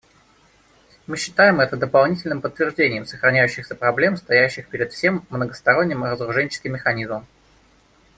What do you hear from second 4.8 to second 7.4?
всем многосторонним разоруженческим механизмом.